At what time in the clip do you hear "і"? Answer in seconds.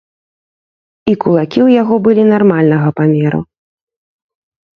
1.11-1.13